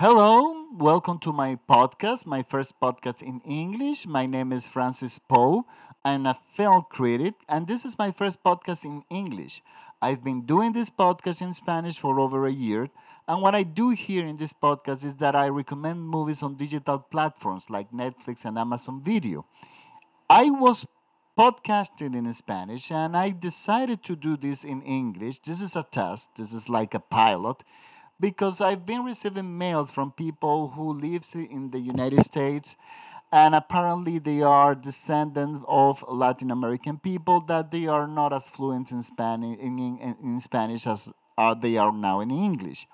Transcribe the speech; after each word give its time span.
Hello, 0.00 0.54
welcome 0.78 1.18
to 1.18 1.32
my 1.32 1.58
podcast, 1.68 2.24
my 2.24 2.44
first 2.44 2.78
podcast 2.80 3.20
in 3.20 3.40
English. 3.40 4.06
My 4.06 4.26
name 4.26 4.52
is 4.52 4.68
Francis 4.68 5.18
Pou. 5.18 5.64
I'm 6.04 6.24
a 6.24 6.38
film 6.54 6.84
critic, 6.88 7.34
and 7.48 7.66
this 7.66 7.84
is 7.84 7.98
my 7.98 8.12
first 8.12 8.44
podcast 8.44 8.84
in 8.84 9.02
English. 9.10 9.60
I've 10.00 10.22
been 10.22 10.46
doing 10.46 10.72
this 10.72 10.88
podcast 10.88 11.42
in 11.42 11.52
Spanish 11.52 11.98
for 11.98 12.20
over 12.20 12.46
a 12.46 12.52
year, 12.52 12.90
and 13.26 13.42
what 13.42 13.56
I 13.56 13.64
do 13.64 13.90
here 13.90 14.24
in 14.24 14.36
this 14.36 14.52
podcast 14.52 15.04
is 15.04 15.16
that 15.16 15.34
I 15.34 15.48
recommend 15.48 16.08
movies 16.08 16.44
on 16.44 16.54
digital 16.54 17.00
platforms 17.00 17.68
like 17.68 17.90
Netflix 17.90 18.44
and 18.44 18.56
Amazon 18.56 19.02
Video. 19.02 19.46
I 20.30 20.48
was 20.50 20.86
podcasting 21.36 22.14
in 22.14 22.32
Spanish 22.34 22.92
and 22.92 23.16
I 23.16 23.30
decided 23.30 24.04
to 24.04 24.14
do 24.14 24.36
this 24.36 24.62
in 24.62 24.80
English. 24.82 25.40
This 25.40 25.60
is 25.60 25.74
a 25.74 25.82
test, 25.82 26.36
this 26.36 26.52
is 26.52 26.68
like 26.68 26.94
a 26.94 27.00
pilot 27.00 27.64
because 28.20 28.60
I've 28.60 28.84
been 28.86 29.04
receiving 29.04 29.58
mails 29.58 29.90
from 29.90 30.12
people 30.12 30.68
who 30.68 30.92
live 30.92 31.24
in 31.34 31.70
the 31.70 31.78
United 31.78 32.24
States 32.24 32.76
and 33.30 33.54
apparently 33.54 34.18
they 34.18 34.42
are 34.42 34.74
descendants 34.74 35.64
of 35.68 36.04
Latin 36.08 36.50
American 36.50 36.98
people 36.98 37.40
that 37.42 37.70
they 37.70 37.86
are 37.86 38.06
not 38.06 38.32
as 38.32 38.48
fluent 38.50 38.90
in 38.90 39.02
Spanish 39.02 39.58
in, 39.58 39.78
in, 39.78 40.16
in 40.22 40.40
Spanish 40.40 40.86
as 40.86 41.12
uh, 41.36 41.54
they 41.54 41.76
are 41.76 41.92
now 41.92 42.20
in 42.20 42.30
English. 42.30 42.86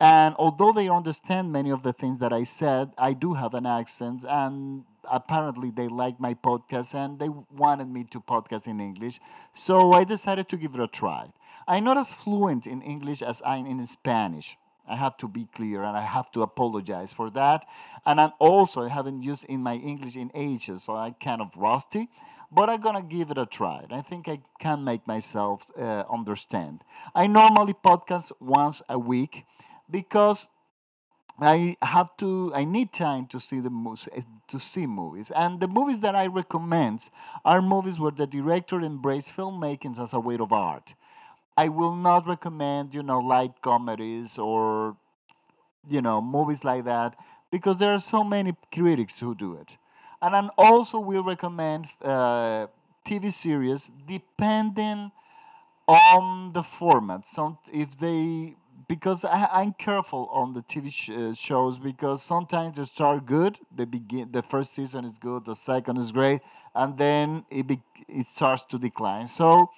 And 0.00 0.34
although 0.38 0.72
they 0.72 0.88
understand 0.88 1.52
many 1.52 1.70
of 1.70 1.82
the 1.82 1.92
things 1.92 2.18
that 2.20 2.32
I 2.32 2.44
said, 2.44 2.92
I 2.96 3.12
do 3.12 3.34
have 3.34 3.54
an 3.54 3.66
accent, 3.66 4.24
and 4.26 4.84
apparently 5.10 5.70
they 5.70 5.88
like 5.88 6.18
my 6.18 6.34
podcast 6.34 6.94
and 6.94 7.18
they 7.18 7.28
wanted 7.28 7.88
me 7.88 8.04
to 8.04 8.20
podcast 8.20 8.66
in 8.66 8.80
English. 8.80 9.20
So 9.52 9.92
I 9.92 10.04
decided 10.04 10.48
to 10.48 10.56
give 10.56 10.74
it 10.74 10.80
a 10.80 10.86
try. 10.86 11.28
I'm 11.70 11.84
not 11.84 11.98
as 11.98 12.12
fluent 12.12 12.66
in 12.66 12.82
English 12.82 13.22
as 13.22 13.40
I'm 13.46 13.64
in 13.64 13.86
Spanish. 13.86 14.58
I 14.88 14.96
have 14.96 15.16
to 15.18 15.28
be 15.28 15.44
clear 15.54 15.84
and 15.84 15.96
I 15.96 16.00
have 16.00 16.28
to 16.32 16.42
apologize 16.42 17.12
for 17.12 17.30
that. 17.30 17.64
And 18.04 18.20
I'm 18.20 18.32
also 18.40 18.82
I 18.82 18.88
haven't 18.88 19.22
used 19.22 19.44
in 19.44 19.62
my 19.62 19.76
English 19.76 20.16
in 20.16 20.32
ages, 20.34 20.82
so 20.82 20.96
I'm 20.96 21.14
kind 21.14 21.40
of 21.40 21.56
rusty. 21.56 22.08
But 22.50 22.68
I'm 22.68 22.80
gonna 22.80 23.02
give 23.02 23.30
it 23.30 23.38
a 23.38 23.46
try. 23.46 23.86
I 23.88 24.00
think 24.00 24.28
I 24.28 24.40
can 24.58 24.82
make 24.82 25.06
myself 25.06 25.64
uh, 25.78 26.02
understand. 26.12 26.82
I 27.14 27.28
normally 27.28 27.74
podcast 27.74 28.32
once 28.40 28.82
a 28.88 28.98
week 28.98 29.46
because 29.88 30.50
I 31.38 31.76
have 31.82 32.16
to. 32.16 32.52
I 32.52 32.64
need 32.64 32.92
time 32.92 33.26
to 33.28 33.38
see 33.38 33.60
the 33.60 33.70
movies, 33.70 34.08
to 34.48 34.58
see 34.58 34.88
movies, 34.88 35.30
and 35.30 35.60
the 35.60 35.68
movies 35.68 36.00
that 36.00 36.16
I 36.16 36.26
recommend 36.26 37.08
are 37.44 37.62
movies 37.62 38.00
where 38.00 38.10
the 38.10 38.26
director 38.26 38.80
embraced 38.80 39.36
filmmaking 39.36 40.00
as 40.00 40.12
a 40.12 40.18
way 40.18 40.36
of 40.36 40.52
art. 40.52 40.94
I 41.64 41.68
will 41.68 41.96
not 41.96 42.26
recommend, 42.26 42.94
you 42.94 43.02
know, 43.02 43.20
light 43.20 43.54
comedies 43.62 44.38
or, 44.38 44.96
you 45.88 46.02
know, 46.02 46.20
movies 46.20 46.64
like 46.64 46.84
that 46.84 47.16
because 47.50 47.78
there 47.78 47.92
are 47.92 47.98
so 47.98 48.22
many 48.24 48.54
critics 48.72 49.20
who 49.20 49.34
do 49.34 49.54
it. 49.54 49.76
And 50.22 50.36
I 50.36 50.48
also 50.58 50.98
will 51.00 51.24
recommend 51.24 51.86
uh, 52.02 52.66
TV 53.04 53.30
series 53.30 53.90
depending 54.06 55.10
on 55.88 56.52
the 56.52 56.62
format. 56.62 57.26
Some 57.26 57.58
if 57.72 57.98
they 57.98 58.56
because 58.88 59.24
I, 59.24 59.48
I'm 59.52 59.72
careful 59.74 60.28
on 60.32 60.54
the 60.54 60.62
TV 60.62 60.90
sh- 60.90 61.10
uh, 61.10 61.34
shows 61.34 61.78
because 61.78 62.22
sometimes 62.22 62.78
they 62.78 62.84
start 62.84 63.26
good. 63.26 63.58
They 63.74 63.84
begin 63.86 64.30
the 64.32 64.42
first 64.42 64.74
season 64.74 65.04
is 65.04 65.18
good, 65.18 65.44
the 65.44 65.56
second 65.56 65.98
is 65.98 66.12
great, 66.12 66.40
and 66.74 66.98
then 66.98 67.44
it 67.50 67.66
it 68.08 68.26
starts 68.26 68.64
to 68.66 68.78
decline. 68.78 69.26
So 69.26 69.70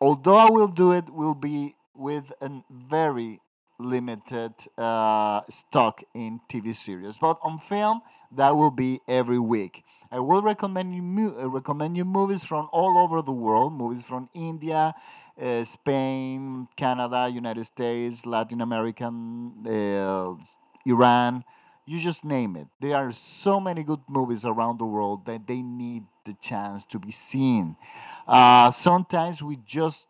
although 0.00 0.36
I 0.36 0.50
will 0.50 0.68
do 0.68 0.92
it, 0.92 1.10
will 1.10 1.34
be 1.34 1.74
with 1.94 2.32
a 2.40 2.50
very 2.70 3.40
limited 3.80 4.52
uh, 4.76 5.42
stock 5.48 6.02
in 6.14 6.40
TV 6.48 6.74
series. 6.74 7.18
But 7.18 7.38
on 7.42 7.58
film, 7.58 8.02
that 8.32 8.56
will 8.56 8.70
be 8.70 9.00
every 9.08 9.38
week. 9.38 9.84
I 10.10 10.18
will 10.20 10.42
recommend 10.42 10.94
you 10.94 11.34
uh, 11.38 11.48
recommend 11.48 11.96
you 11.96 12.04
movies 12.04 12.42
from 12.42 12.68
all 12.72 12.98
over 12.98 13.22
the 13.22 13.32
world, 13.32 13.72
movies 13.72 14.04
from 14.04 14.28
India, 14.34 14.94
uh, 15.40 15.64
Spain, 15.64 16.66
Canada, 16.76 17.28
United 17.32 17.64
States, 17.64 18.26
Latin 18.26 18.60
American, 18.60 19.52
uh, 19.66 20.34
Iran. 20.86 21.44
You 21.86 21.98
just 22.00 22.24
name 22.24 22.56
it. 22.56 22.68
There 22.80 22.96
are 22.96 23.12
so 23.12 23.60
many 23.60 23.82
good 23.82 24.00
movies 24.08 24.44
around 24.44 24.78
the 24.78 24.84
world 24.84 25.24
that 25.26 25.46
they 25.46 25.62
need 25.62 26.04
the 26.28 26.34
chance 26.34 26.86
to 26.86 26.98
be 27.00 27.10
seen. 27.10 27.76
Uh, 28.28 28.70
sometimes 28.70 29.42
we 29.42 29.58
just 29.66 30.06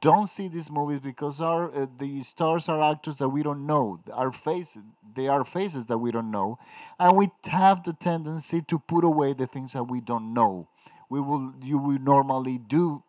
don't 0.00 0.28
see 0.28 0.48
these 0.48 0.70
movies 0.70 1.00
because 1.00 1.40
our 1.40 1.74
uh, 1.74 1.86
the 1.98 2.22
stars 2.22 2.68
are 2.68 2.80
actors 2.92 3.16
that 3.16 3.28
we 3.28 3.42
don't 3.42 3.66
know. 3.66 4.00
Our 4.12 4.30
faces, 4.32 4.82
they 5.16 5.28
are 5.28 5.44
faces 5.44 5.86
that 5.86 5.98
we 5.98 6.12
don't 6.12 6.30
know, 6.30 6.58
and 6.98 7.16
we 7.16 7.28
have 7.44 7.82
the 7.84 7.92
tendency 7.92 8.62
to 8.62 8.78
put 8.78 9.04
away 9.04 9.32
the 9.32 9.46
things 9.46 9.72
that 9.72 9.84
we 9.84 10.00
don't 10.00 10.32
know. 10.34 10.68
We 11.10 11.20
will, 11.20 11.54
you 11.62 11.78
will 11.78 11.98
normally 11.98 12.58
do. 12.58 13.02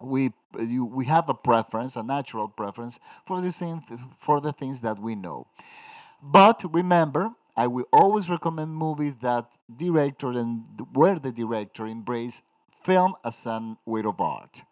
We 0.00 0.32
you, 0.58 0.86
we 0.86 1.06
have 1.06 1.28
a 1.28 1.34
preference, 1.34 1.96
a 1.96 2.02
natural 2.02 2.48
preference 2.48 2.98
for 3.26 3.40
the 3.42 3.52
same 3.52 3.82
for 4.18 4.40
the 4.40 4.52
things 4.52 4.80
that 4.80 4.98
we 4.98 5.14
know. 5.14 5.46
But 6.22 6.64
remember, 6.72 7.32
I 7.60 7.66
will 7.66 7.84
always 7.92 8.30
recommend 8.30 8.74
movies 8.74 9.16
that 9.16 9.52
director 9.76 10.30
and 10.30 10.64
where 10.94 11.18
the 11.18 11.30
director 11.30 11.84
embrace 11.84 12.40
film 12.82 13.16
as 13.22 13.44
an 13.44 13.76
way 13.84 14.02
of 14.02 14.18
art. 14.18 14.62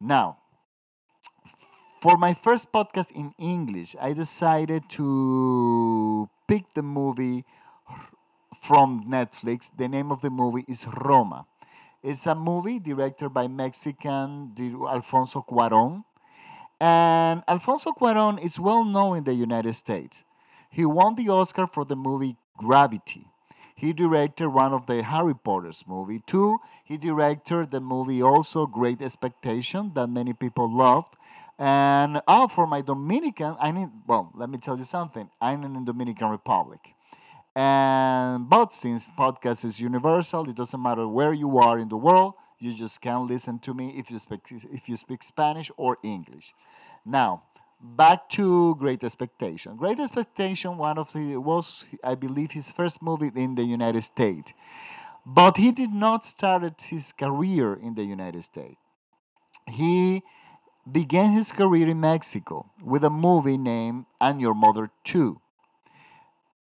Now, 0.00 0.38
for 2.00 2.16
my 2.16 2.32
first 2.32 2.72
podcast 2.72 3.12
in 3.12 3.34
English, 3.38 3.94
I 4.00 4.14
decided 4.14 4.88
to 4.96 6.30
pick 6.48 6.72
the 6.72 6.82
movie 6.82 7.44
from 8.62 9.04
Netflix. 9.04 9.70
The 9.76 9.88
name 9.88 10.10
of 10.10 10.22
the 10.22 10.30
movie 10.30 10.64
is 10.66 10.86
Roma. 10.86 11.44
It's 12.02 12.24
a 12.24 12.34
movie 12.34 12.80
directed 12.80 13.34
by 13.34 13.48
Mexican 13.48 14.54
Alfonso 14.88 15.44
Cuarón. 15.46 16.04
And 16.80 17.44
Alfonso 17.46 17.92
Cuarón 17.92 18.42
is 18.42 18.58
well 18.58 18.86
known 18.86 19.18
in 19.18 19.24
the 19.24 19.34
United 19.34 19.74
States. 19.74 20.24
He 20.70 20.86
won 20.86 21.16
the 21.16 21.28
Oscar 21.28 21.66
for 21.66 21.84
the 21.84 21.96
movie 21.96 22.36
Gravity. 22.56 23.26
He 23.74 23.92
directed 23.92 24.48
one 24.48 24.72
of 24.72 24.86
the 24.86 25.02
Harry 25.02 25.34
Potter's 25.34 25.84
movie. 25.86 26.22
Two, 26.26 26.58
he 26.84 26.96
directed 26.96 27.70
the 27.70 27.80
movie 27.80 28.22
also 28.22 28.66
Great 28.66 29.00
Expectation 29.02 29.92
that 29.94 30.08
many 30.08 30.32
people 30.32 30.70
loved. 30.70 31.16
And 31.58 32.22
oh, 32.28 32.46
for 32.48 32.66
my 32.66 32.82
Dominican, 32.82 33.56
I 33.58 33.72
mean, 33.72 33.90
well, 34.06 34.30
let 34.34 34.48
me 34.48 34.58
tell 34.58 34.78
you 34.78 34.84
something. 34.84 35.28
I'm 35.40 35.62
in 35.64 35.72
the 35.72 35.80
Dominican 35.80 36.28
Republic. 36.28 36.94
And 37.56 38.48
but 38.48 38.72
since 38.72 39.10
podcast 39.18 39.64
is 39.64 39.80
universal, 39.80 40.48
it 40.48 40.56
doesn't 40.56 40.80
matter 40.80 41.08
where 41.08 41.32
you 41.32 41.58
are 41.58 41.78
in 41.78 41.88
the 41.88 41.96
world. 41.96 42.34
You 42.58 42.72
just 42.74 43.00
can 43.00 43.26
listen 43.26 43.58
to 43.60 43.74
me 43.74 43.94
if 43.96 44.10
you 44.10 44.18
speak 44.18 44.40
if 44.50 44.88
you 44.88 44.96
speak 44.96 45.22
Spanish 45.22 45.70
or 45.76 45.98
English. 46.02 46.54
Now, 47.04 47.42
back 47.80 48.28
to 48.30 48.74
Great 48.76 49.02
Expectation. 49.02 49.76
Great 49.76 49.98
Expectation, 49.98 50.76
one 50.76 50.98
of 50.98 51.12
the 51.12 51.36
was 51.36 51.86
I 52.04 52.14
believe 52.14 52.52
his 52.52 52.70
first 52.70 53.02
movie 53.02 53.30
in 53.34 53.54
the 53.54 53.64
United 53.64 54.02
States, 54.02 54.52
but 55.24 55.56
he 55.56 55.72
did 55.72 55.92
not 55.92 56.24
start 56.24 56.82
his 56.82 57.12
career 57.12 57.74
in 57.74 57.94
the 57.94 58.04
United 58.04 58.44
States. 58.44 58.78
He 59.66 60.22
began 60.90 61.32
his 61.32 61.52
career 61.52 61.88
in 61.88 62.00
Mexico 62.00 62.70
with 62.82 63.04
a 63.04 63.10
movie 63.10 63.58
named 63.58 64.06
And 64.20 64.40
Your 64.40 64.54
Mother 64.54 64.90
Too. 65.04 65.40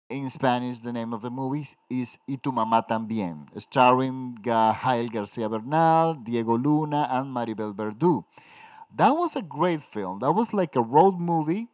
In 0.10 0.30
Spanish, 0.30 0.80
the 0.80 0.92
name 0.92 1.14
of 1.14 1.22
the 1.22 1.30
movie 1.30 1.68
is 1.90 2.18
Y 2.28 2.38
tu 2.42 2.52
mamá 2.52 2.82
también, 2.88 3.46
starring 3.58 4.36
Gael 4.42 5.10
Garcia 5.10 5.48
Bernal, 5.48 6.16
Diego 6.16 6.58
Luna, 6.58 7.08
and 7.12 7.34
Maribel 7.34 7.74
Verdú. 7.76 8.26
That 8.96 9.12
was 9.12 9.36
a 9.36 9.42
great 9.42 9.82
film. 9.82 10.20
That 10.20 10.34
was 10.34 10.54
like 10.54 10.76
a 10.76 10.82
road 10.82 11.20
movie 11.20 11.68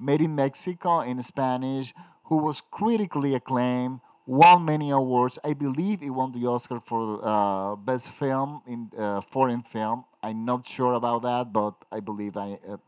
made 0.00 0.20
in 0.22 0.34
Mexico 0.36 1.00
in 1.00 1.22
Spanish, 1.22 1.94
who 2.24 2.38
was 2.38 2.62
critically 2.70 3.34
acclaimed, 3.34 4.00
won 4.26 4.64
many 4.64 4.90
awards. 4.90 5.38
I 5.44 5.54
believe 5.54 6.00
he 6.00 6.10
won 6.10 6.32
the 6.32 6.46
Oscar 6.46 6.80
for 6.80 7.20
uh, 7.22 7.76
best 7.76 8.10
film 8.10 8.62
in 8.66 8.90
uh, 8.98 9.20
foreign 9.22 9.62
film. 9.62 10.04
I'm 10.22 10.44
not 10.44 10.66
sure 10.66 10.94
about 10.94 11.22
that, 11.22 11.52
but 11.52 11.74
I 11.92 12.00
believe 12.00 12.36
I, 12.36 12.58
uh, 12.68 12.78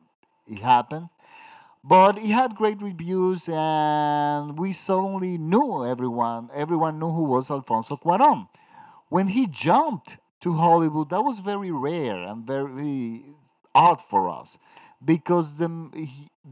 it 0.47 0.61
happened. 0.61 1.09
But 1.85 2.19
he 2.19 2.31
had 2.31 2.57
great 2.57 2.83
reviews, 2.83 3.49
and 3.49 4.59
we 4.59 4.73
suddenly 4.73 5.39
knew 5.39 5.85
everyone. 5.87 6.51
Everyone 6.55 6.99
knew 6.99 7.11
who 7.11 7.25
was 7.25 7.51
Alfonso 7.51 7.97
Cuarón. 7.97 8.49
When 9.09 9.29
he 9.29 9.47
jumped 9.47 10.19
to 10.41 10.55
Hollywood, 10.55 11.11
that 11.11 11.23
was 11.25 11.41
very 11.41 11.71
rare 11.71 12.23
and 12.23 12.47
very 12.47 13.25
odd 13.75 14.01
for 14.03 14.29
us. 14.29 14.59
Because 15.05 15.57
the 15.57 15.69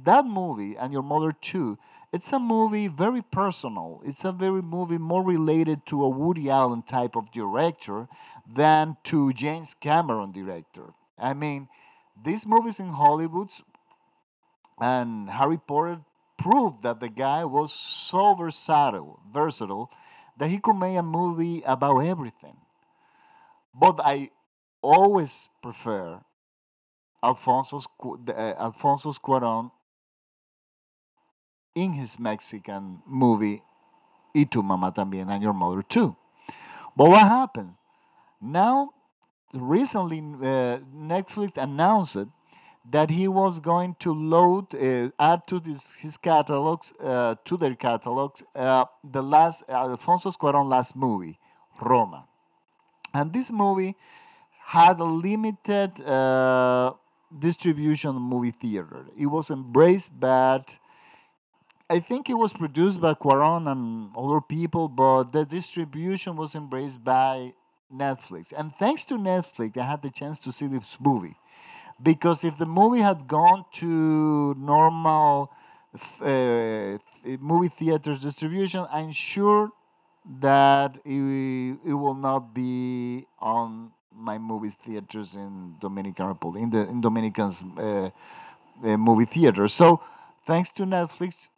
that 0.04 0.24
movie 0.24 0.76
and 0.76 0.92
your 0.92 1.02
mother 1.02 1.32
too 1.32 1.78
it's 2.12 2.32
a 2.32 2.38
movie 2.38 2.88
very 2.88 3.20
personal. 3.20 4.00
It's 4.04 4.24
a 4.24 4.32
very 4.32 4.62
movie 4.62 4.96
more 4.96 5.22
related 5.22 5.84
to 5.86 6.02
a 6.04 6.08
woody 6.08 6.48
allen 6.48 6.82
type 6.82 7.16
of 7.16 7.30
director 7.30 8.08
than 8.50 8.96
to 9.04 9.32
james 9.34 9.74
cameron 9.74 10.32
director. 10.32 10.94
I 11.18 11.34
mean 11.34 11.68
these 12.24 12.46
movies 12.46 12.80
in 12.80 12.88
hollywood 12.88 13.50
and 14.80 15.30
harry 15.30 15.56
potter 15.58 16.00
proved 16.36 16.82
that 16.82 16.98
the 17.00 17.08
guy 17.08 17.44
was 17.44 17.72
so 17.72 18.34
versatile, 18.34 19.20
versatile 19.32 19.90
that 20.36 20.48
he 20.50 20.58
could 20.58 20.74
make 20.76 20.96
a 20.96 21.02
movie 21.02 21.62
about 21.62 21.98
everything. 22.00 22.56
But 23.74 23.98
I 24.04 24.28
always 24.82 25.48
prefer 25.62 26.22
Alfonso, 27.22 27.80
uh, 28.04 28.32
Alfonso 28.58 29.12
Cuarón 29.12 29.70
in 31.74 31.92
his 31.92 32.18
Mexican 32.18 33.02
movie 33.06 33.62
Y 34.34 34.44
tu 34.44 34.62
mamá 34.62 34.92
también 34.92 35.28
and 35.30 35.42
your 35.42 35.52
mother 35.54 35.82
too. 35.82 36.16
But 36.96 37.10
what 37.10 37.26
happens? 37.26 37.76
Now, 38.40 38.90
recently, 39.52 40.18
uh, 40.18 40.78
Netflix 40.94 41.56
announced 41.56 42.26
that 42.90 43.10
he 43.10 43.28
was 43.28 43.58
going 43.58 43.96
to 44.00 44.12
load, 44.14 44.74
uh, 44.74 45.10
add 45.18 45.46
to 45.48 45.60
this, 45.60 45.92
his 45.92 46.16
catalogs, 46.16 46.92
uh, 47.00 47.34
to 47.44 47.56
their 47.56 47.74
catalogs, 47.74 48.42
uh, 48.54 48.84
the 49.04 49.22
last 49.22 49.64
Alfonso 49.68 50.30
Cuarón 50.30 50.68
last 50.68 50.94
movie, 50.96 51.38
Roma, 51.80 52.26
and 53.12 53.32
this 53.32 53.50
movie 53.50 53.96
had 54.66 55.00
a 55.00 55.04
limited 55.04 56.00
uh, 56.02 56.92
distribution 57.36 58.14
movie 58.16 58.50
theater. 58.50 59.06
It 59.16 59.26
was 59.26 59.50
embraced, 59.50 60.18
but 60.18 60.78
I 61.90 62.00
think 62.00 62.28
it 62.28 62.34
was 62.34 62.52
produced 62.52 63.00
by 63.00 63.14
Cuarón 63.14 63.70
and 63.70 64.10
other 64.16 64.40
people, 64.40 64.88
but 64.88 65.32
the 65.32 65.44
distribution 65.44 66.36
was 66.36 66.54
embraced 66.54 67.02
by 67.02 67.54
Netflix. 67.92 68.52
And 68.56 68.74
thanks 68.74 69.04
to 69.06 69.14
Netflix, 69.16 69.76
I 69.78 69.84
had 69.84 70.02
the 70.02 70.10
chance 70.10 70.38
to 70.40 70.52
see 70.52 70.66
this 70.66 70.98
movie 71.00 71.36
because 72.02 72.44
if 72.44 72.58
the 72.58 72.66
movie 72.66 73.00
had 73.00 73.28
gone 73.28 73.64
to 73.74 74.54
normal 74.58 75.52
uh, 76.20 76.98
movie 77.40 77.68
theaters 77.68 78.20
distribution, 78.20 78.86
I'm 78.90 79.12
sure 79.12 79.70
that 80.40 80.98
it, 81.04 81.78
it 81.84 81.94
will 81.94 82.14
not 82.14 82.54
be 82.54 83.26
on 83.40 83.92
my 84.18 84.38
movie 84.38 84.70
theaters 84.70 85.34
in 85.36 85.76
Dominican 85.80 86.26
Republic, 86.26 86.62
in 86.64 86.70
the 86.70 86.88
in 86.88 87.00
Dominican's 87.00 87.64
uh, 87.78 88.10
uh, 88.84 88.96
movie 88.96 89.24
theaters. 89.26 89.74
So, 89.74 90.00
thanks 90.46 90.70
to 90.72 90.84
Netflix, 90.84 91.48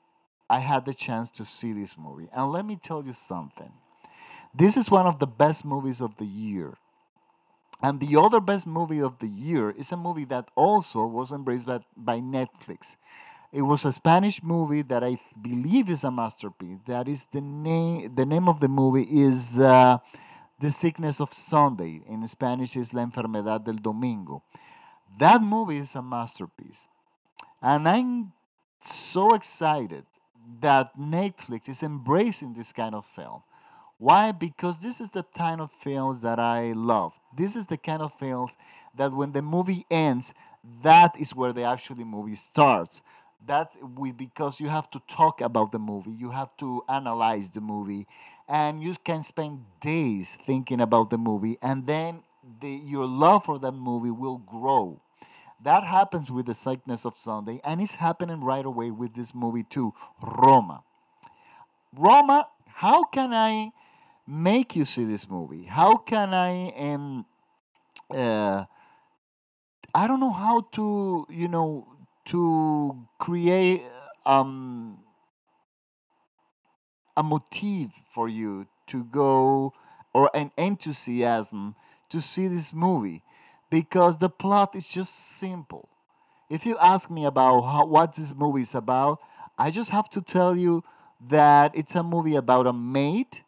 I 0.50 0.60
had 0.60 0.84
the 0.86 0.94
chance 0.94 1.30
to 1.32 1.44
see 1.44 1.72
this 1.72 1.96
movie. 1.98 2.28
And 2.34 2.52
let 2.52 2.66
me 2.66 2.76
tell 2.76 3.04
you 3.04 3.12
something. 3.14 3.72
This 4.54 4.76
is 4.76 4.90
one 4.90 5.06
of 5.06 5.18
the 5.18 5.26
best 5.26 5.64
movies 5.64 6.00
of 6.00 6.16
the 6.18 6.26
year. 6.26 6.78
And 7.82 7.98
the 8.00 8.16
other 8.20 8.40
best 8.40 8.66
movie 8.66 9.00
of 9.00 9.18
the 9.18 9.26
year 9.26 9.70
is 9.70 9.90
a 9.92 9.96
movie 9.96 10.26
that 10.26 10.50
also 10.54 11.06
was 11.06 11.32
embraced 11.32 11.66
by, 11.66 11.80
by 11.96 12.20
Netflix. 12.20 12.96
It 13.52 13.62
was 13.62 13.84
a 13.84 13.92
Spanish 13.92 14.42
movie 14.42 14.82
that 14.82 15.04
I 15.04 15.18
believe 15.40 15.88
is 15.90 16.04
a 16.04 16.10
masterpiece. 16.10 16.78
That 16.86 17.08
is 17.08 17.26
the 17.32 17.40
name. 17.40 18.14
The 18.14 18.26
name 18.26 18.48
of 18.48 18.60
the 18.60 18.68
movie 18.68 19.06
is 19.10 19.58
uh, 19.58 19.98
"The 20.60 20.70
Sickness 20.70 21.20
of 21.20 21.32
Sunday." 21.32 22.02
In 22.06 22.26
Spanish, 22.26 22.76
is 22.76 22.94
"La 22.94 23.02
Enfermedad 23.04 23.64
del 23.64 23.80
Domingo." 23.88 24.42
That 25.18 25.42
movie 25.42 25.78
is 25.78 25.96
a 25.96 26.02
masterpiece, 26.02 26.88
and 27.60 27.88
I'm 27.88 28.32
so 28.80 29.34
excited 29.34 30.04
that 30.60 30.96
Netflix 30.98 31.68
is 31.68 31.82
embracing 31.82 32.54
this 32.54 32.72
kind 32.72 32.94
of 32.94 33.04
film. 33.04 33.42
Why? 33.98 34.32
Because 34.32 34.78
this 34.78 35.00
is 35.00 35.10
the 35.10 35.24
kind 35.36 35.60
of 35.60 35.70
films 35.70 36.22
that 36.22 36.38
I 36.38 36.72
love. 36.72 37.12
This 37.36 37.54
is 37.56 37.66
the 37.66 37.76
kind 37.76 38.02
of 38.02 38.14
films 38.14 38.56
that 38.94 39.12
when 39.12 39.32
the 39.32 39.42
movie 39.42 39.84
ends, 39.90 40.32
that 40.82 41.18
is 41.18 41.34
where 41.34 41.52
the 41.52 41.64
actually 41.64 42.04
movie 42.04 42.36
starts. 42.36 43.02
That 43.46 43.74
we 43.96 44.12
because 44.12 44.60
you 44.60 44.68
have 44.68 44.90
to 44.90 45.00
talk 45.00 45.40
about 45.40 45.72
the 45.72 45.78
movie, 45.78 46.12
you 46.12 46.30
have 46.30 46.56
to 46.58 46.82
analyze 46.88 47.50
the 47.50 47.60
movie, 47.60 48.06
and 48.50 48.82
you 48.82 48.96
can 49.04 49.22
spend 49.24 49.64
days 49.80 50.36
thinking 50.46 50.82
about 50.82 51.10
the 51.10 51.18
movie, 51.18 51.58
and 51.62 51.86
then 51.86 52.24
the, 52.60 52.68
your 52.68 53.06
love 53.06 53.46
for 53.46 53.58
that 53.60 53.72
movie 53.72 54.12
will 54.12 54.38
grow. 54.38 55.00
That 55.62 55.84
happens 55.84 56.30
with 56.30 56.46
the 56.46 56.54
sickness 56.54 57.06
of 57.06 57.16
Sunday, 57.16 57.60
and 57.64 57.80
it's 57.80 57.94
happening 57.94 58.40
right 58.42 58.66
away 58.66 58.90
with 58.92 59.14
this 59.14 59.34
movie 59.34 59.64
too, 59.64 59.94
Roma. 60.22 60.84
Roma, 61.96 62.48
how 62.66 63.04
can 63.04 63.32
I 63.32 63.70
make 64.26 64.76
you 64.76 64.84
see 64.84 65.04
this 65.04 65.28
movie? 65.28 65.64
How 65.64 65.96
can 65.96 66.34
I 66.34 66.70
um 66.78 67.26
uh 68.10 68.66
I 69.94 70.06
don't 70.06 70.20
know 70.20 70.32
how 70.32 70.62
to 70.72 71.26
you 71.30 71.48
know 71.48 71.86
to 72.26 73.06
create 73.18 73.82
um 74.26 74.98
a 77.20 77.22
motive 77.22 77.92
for 78.10 78.28
you 78.28 78.66
to 78.88 79.04
go 79.04 79.72
or 80.14 80.30
an 80.34 80.50
enthusiasm 80.56 81.74
to 82.08 82.20
see 82.20 82.48
this 82.48 82.72
movie 82.72 83.22
because 83.70 84.18
the 84.18 84.30
plot 84.30 84.74
is 84.74 84.90
just 84.90 85.14
simple. 85.14 85.88
If 86.48 86.66
you 86.66 86.76
ask 86.78 87.10
me 87.10 87.24
about 87.26 87.60
how, 87.62 87.86
what 87.86 88.14
this 88.16 88.34
movie 88.34 88.62
is 88.62 88.74
about, 88.74 89.20
I 89.58 89.70
just 89.70 89.90
have 89.90 90.08
to 90.10 90.22
tell 90.22 90.56
you 90.56 90.82
that 91.28 91.72
it's 91.76 91.94
a 91.94 92.02
movie 92.02 92.36
about 92.36 92.66
a 92.66 92.72
maid 92.72 93.40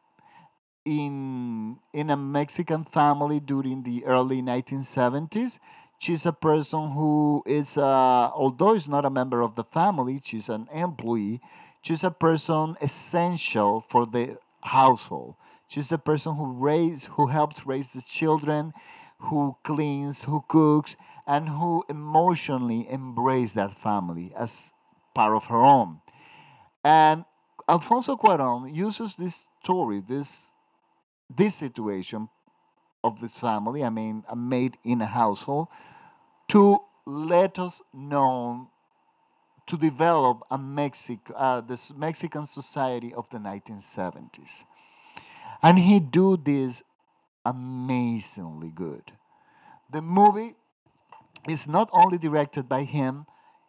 in 0.85 1.79
in 1.93 2.11
a 2.11 2.17
Mexican 2.17 2.85
family 2.85 3.41
during 3.41 3.83
the 3.83 4.05
early 4.05 4.43
1970s. 4.43 5.59
She's 5.99 6.27
a 6.27 6.33
person 6.33 6.91
who 6.93 7.45
is, 7.47 7.79
uh, 7.79 8.31
although 8.35 8.75
is 8.75 8.89
not 8.89 9.05
a 9.05 9.11
member 9.11 9.41
of 9.41 9.55
the 9.55 9.63
family, 9.65 10.21
she's 10.25 10.49
an 10.49 10.69
employee. 10.73 11.41
She's 11.83 12.05
a 12.05 12.11
person 12.11 12.77
essential 12.81 13.85
for 13.89 14.07
the 14.07 14.39
household. 14.63 15.35
Choose 15.69 15.91
a 15.91 15.99
person 15.99 16.37
who 16.37 16.53
raise, 16.53 17.07
who 17.07 17.27
helps 17.27 17.67
raise 17.67 17.93
the 17.93 18.03
children, 18.03 18.73
who 19.19 19.57
cleans, 19.65 20.25
who 20.25 20.45
cooks, 20.47 20.97
and 21.27 21.49
who 21.49 21.85
emotionally 21.89 22.89
embrace 22.89 23.55
that 23.55 23.75
family 23.75 24.33
as 24.37 24.73
part 25.15 25.35
of 25.35 25.47
her 25.47 25.57
own. 25.57 26.01
And 26.85 27.25
Alfonso 27.69 28.17
Cuarón 28.17 28.73
uses 28.75 29.17
this 29.17 29.49
story, 29.63 30.01
this 30.01 30.51
this 31.35 31.55
situation 31.55 32.29
of 33.03 33.21
this 33.21 33.39
family, 33.39 33.83
I 33.83 33.91
mean, 33.91 34.25
a 34.29 34.37
maid 34.37 34.77
in 34.85 35.01
a 35.01 35.07
household, 35.07 35.69
to 36.49 36.81
let 37.07 37.59
us 37.59 37.83
know 37.93 38.71
to 39.73 39.79
develop 39.79 40.43
a 40.51 40.59
Mexico, 40.59 41.33
uh, 41.33 41.63
this 41.63 41.95
Mexican 41.95 42.45
society 42.45 43.15
of 43.15 43.31
the 43.31 43.39
1970s. 43.39 44.65
And 45.63 45.79
he 45.79 45.99
do 45.99 46.37
this 46.37 46.83
amazingly 47.47 48.69
good. 48.69 49.13
The 49.91 50.03
movie 50.03 50.57
is 51.49 51.67
not 51.67 51.89
only 51.91 52.19
directed 52.19 52.69
by 52.69 52.83
him, 52.83 53.25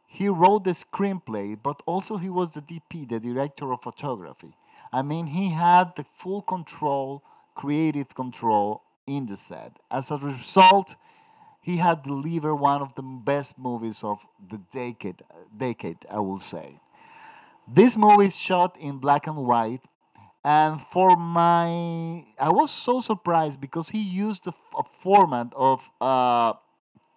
he 0.06 0.28
wrote 0.28 0.66
the 0.66 0.72
screenplay, 0.72 1.58
but 1.64 1.82
also 1.86 2.18
he 2.18 2.30
was 2.30 2.52
the 2.52 2.62
DP, 2.62 3.08
the 3.08 3.22
director 3.22 3.72
of 3.72 3.82
photography. 3.82 4.58
I 4.92 5.04
mean, 5.04 5.28
he 5.28 5.52
had 5.52 5.96
the 5.96 6.04
full 6.04 6.42
control 6.42 7.24
creative 7.56 8.14
control 8.14 8.84
in 9.08 9.26
the 9.26 9.38
set. 9.38 9.80
As 9.90 10.12
a 10.12 10.18
result, 10.18 10.98
he 11.64 11.78
had 11.78 12.04
delivered 12.04 12.56
one 12.56 12.82
of 12.82 12.94
the 12.96 13.02
best 13.02 13.58
movies 13.58 14.04
of 14.04 14.20
the 14.52 14.60
decade, 14.72 15.24
decade 15.58 16.06
I 16.12 16.20
will 16.20 16.40
say. 16.40 16.80
This 17.68 17.96
movie 17.96 18.26
is 18.26 18.36
shot 18.36 18.76
in 18.78 18.98
black 18.98 19.26
and 19.28 19.38
white, 19.38 19.82
and 20.44 20.82
for 20.82 21.16
my, 21.16 22.26
I 22.38 22.50
was 22.50 22.70
so 22.70 23.00
surprised 23.00 23.62
because 23.62 23.90
he 23.90 24.02
used 24.02 24.46
a, 24.46 24.54
a 24.78 24.84
format 24.84 25.54
of 25.56 25.90
uh, 26.02 26.54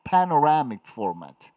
panoramic 0.05 0.87
format. 0.87 1.51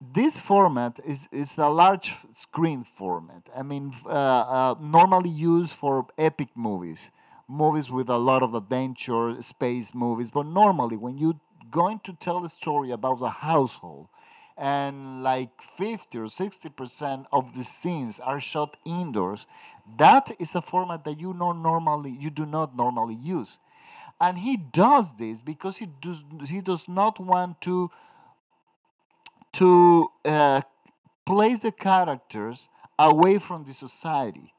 This 0.00 0.40
format 0.40 0.98
is, 1.06 1.28
is 1.30 1.56
a 1.56 1.68
large 1.68 2.12
screen 2.32 2.82
format. 2.82 3.48
I 3.56 3.62
mean, 3.62 3.94
uh, 4.04 4.08
uh, 4.08 4.74
normally 4.80 5.30
used 5.30 5.72
for 5.72 6.06
epic 6.18 6.48
movies 6.56 7.12
movies 7.48 7.90
with 7.90 8.08
a 8.08 8.16
lot 8.16 8.42
of 8.42 8.54
adventure, 8.54 9.40
space 9.42 9.94
movies. 9.94 10.30
But 10.30 10.46
normally, 10.46 10.96
when 10.96 11.18
you're 11.18 11.38
going 11.70 12.00
to 12.00 12.12
tell 12.12 12.44
a 12.44 12.48
story 12.48 12.90
about 12.90 13.22
a 13.22 13.28
household, 13.28 14.08
and 14.56 15.22
like 15.22 15.60
50 15.62 16.18
or 16.18 16.28
60 16.28 16.68
percent 16.70 17.26
of 17.32 17.54
the 17.54 17.64
scenes 17.64 18.20
are 18.20 18.40
shot 18.40 18.76
indoors, 18.84 19.46
that 19.98 20.30
is 20.38 20.54
a 20.54 20.62
format 20.62 21.04
that 21.04 21.20
you 21.20 21.32
know 21.34 21.52
normally 21.52 22.10
you 22.10 22.30
do 22.30 22.46
not 22.46 22.76
normally 22.76 23.14
use. 23.14 23.58
And 24.20 24.38
he 24.38 24.56
does 24.56 25.16
this 25.16 25.40
because 25.40 25.78
he 25.78 25.86
does 25.86 26.22
he 26.48 26.60
does 26.60 26.88
not 26.88 27.18
want 27.18 27.60
to 27.62 27.90
to 29.54 30.08
uh, 30.24 30.60
place 31.26 31.60
the 31.60 31.72
characters 31.72 32.68
away 32.98 33.38
from 33.38 33.64
the 33.64 33.72
society 33.72 34.54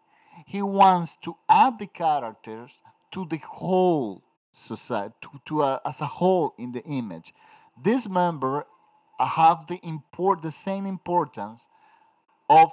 he 0.45 0.61
wants 0.61 1.15
to 1.17 1.37
add 1.47 1.79
the 1.79 1.87
characters 1.87 2.81
to 3.11 3.25
the 3.25 3.37
whole 3.37 4.21
society, 4.55 5.13
to, 5.21 5.29
to 5.45 5.61
a, 5.61 5.81
as 5.85 6.01
a 6.01 6.05
whole 6.05 6.53
in 6.57 6.71
the 6.71 6.83
image. 6.85 7.33
This 7.83 8.07
member 8.07 8.65
have 9.19 9.67
the 9.67 9.79
import, 9.83 10.41
the 10.41 10.51
same 10.51 10.85
importance 10.85 11.67
of 12.49 12.71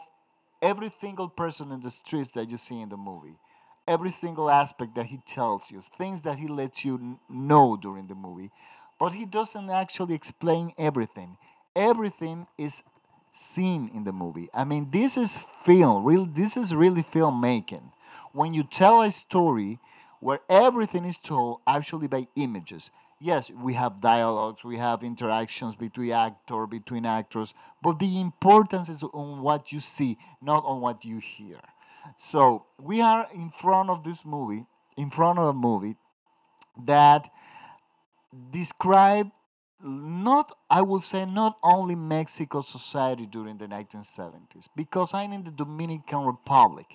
every 0.61 0.91
single 0.91 1.29
person 1.29 1.73
in 1.73 1.81
the 1.81 1.91
streets 1.91 2.31
that 2.31 2.51
you 2.51 2.57
see 2.57 2.81
in 2.81 2.89
the 2.89 2.97
movie, 2.97 3.37
every 3.89 4.11
single 4.11 4.51
aspect 4.51 4.95
that 4.95 5.07
he 5.07 5.19
tells 5.27 5.71
you, 5.71 5.83
things 5.99 6.23
that 6.23 6.39
he 6.39 6.47
lets 6.49 6.85
you 6.85 7.19
know 7.29 7.77
during 7.77 8.07
the 8.07 8.15
movie, 8.15 8.51
but 8.99 9.13
he 9.13 9.27
doesn't 9.27 9.71
actually 9.71 10.15
explain 10.15 10.73
everything. 10.79 11.37
Everything 11.75 12.47
is 12.59 12.83
seen 13.33 13.91
in 13.95 14.05
the 14.05 14.13
movie. 14.13 14.49
I 14.55 14.65
mean, 14.65 14.91
this 14.91 15.17
is 15.17 15.39
film. 15.39 16.05
Real. 16.05 16.27
This 16.27 16.57
is 16.57 16.75
really 16.75 17.03
filmmaking. 17.03 17.93
When 18.33 18.55
you 18.55 18.63
tell 18.63 19.03
a 19.03 19.11
story 19.11 19.81
where 20.23 20.39
everything 20.49 21.05
is 21.05 21.19
told 21.19 21.59
actually 21.67 22.07
by 22.07 22.29
images. 22.37 22.93
Yes, 23.19 23.51
we 23.51 23.75
have 23.75 24.01
dialogues, 24.01 24.63
we 24.63 24.77
have 24.79 25.03
interactions 25.03 25.75
between 25.75 26.13
actor, 26.13 26.69
between 26.69 27.05
actors, 27.05 27.55
but 27.83 27.99
the 27.99 28.21
importance 28.21 28.89
is 28.89 29.03
on 29.03 29.43
what 29.43 29.73
you 29.73 29.81
see, 29.81 30.17
not 30.41 30.63
on 30.65 30.81
what 30.81 31.05
you 31.05 31.19
hear. 31.19 31.59
So 32.17 32.67
we 32.81 33.01
are 33.01 33.27
in 33.35 33.51
front 33.51 33.91
of 33.91 34.05
this 34.05 34.25
movie, 34.25 34.65
in 34.97 35.11
front 35.11 35.41
of 35.41 35.47
a 35.47 35.53
movie 35.53 35.97
that 36.87 37.29
describe 38.53 39.29
not 39.83 40.57
I 40.71 40.83
will 40.83 41.01
say 41.01 41.27
not 41.27 41.59
only 41.65 41.97
Mexico 41.97 42.61
society 42.61 43.27
during 43.27 43.59
the 43.59 43.67
1970s 43.67 44.69
because 44.77 45.13
I'm 45.15 45.33
in 45.33 45.43
the 45.43 45.51
Dominican 45.51 46.27
Republic. 46.27 46.87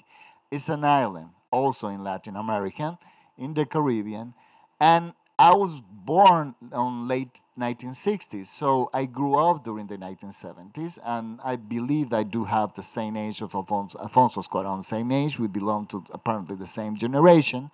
It's 0.50 0.70
an 0.70 0.86
island 0.86 1.32
also 1.52 1.88
in 1.90 2.04
Latin 2.04 2.36
America, 2.36 2.98
in 3.38 3.54
the 3.54 3.66
Caribbean, 3.66 4.34
and 4.80 5.14
I 5.40 5.54
was 5.54 5.82
born 5.82 6.56
on 6.72 7.08
late 7.08 7.38
1960s, 7.60 8.48
so 8.48 8.90
I 8.92 9.06
grew 9.06 9.36
up 9.36 9.64
during 9.64 9.86
the 9.86 9.98
1970s, 9.98 10.98
and 11.06 11.40
I 11.44 11.58
believe 11.58 12.12
I 12.12 12.24
do 12.24 12.46
have 12.46 12.74
the 12.74 12.82
same 12.82 13.16
age 13.16 13.42
of 13.42 13.54
Alfonso, 13.54 14.00
Alfonso 14.00 14.42
Cuarón, 14.42 14.84
same 14.84 15.12
age. 15.12 15.38
We 15.38 15.48
belong 15.48 15.86
to 15.88 16.04
apparently 16.12 16.56
the 16.56 16.66
same 16.66 16.98
generation. 16.98 17.70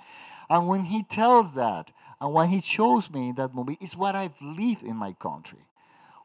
And 0.49 0.67
when 0.67 0.83
he 0.83 1.03
tells 1.03 1.55
that, 1.55 1.91
and 2.19 2.33
when 2.33 2.49
he 2.49 2.61
shows 2.61 3.09
me 3.09 3.31
that 3.37 3.55
movie, 3.55 3.77
is 3.79 3.95
what 3.95 4.15
I've 4.15 4.41
lived 4.41 4.83
in 4.83 4.97
my 4.97 5.13
country. 5.13 5.59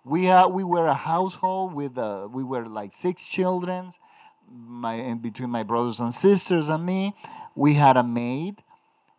We 0.05 0.29
uh, 0.29 0.49
we 0.49 0.65
were 0.65 0.87
a 0.87 0.95
household 0.95 1.75
with 1.75 1.99
uh, 1.99 2.29
we 2.33 2.43
were 2.43 2.67
like 2.67 2.93
six 2.95 3.25
children, 3.25 3.91
my 4.51 5.15
between 5.15 5.51
my 5.51 5.63
brothers 5.63 6.01
and 6.01 6.13
sisters 6.13 6.69
and 6.69 6.85
me. 6.85 7.15
We 7.55 7.75
had 7.75 7.97
a 7.97 8.03
maid, 8.03 8.63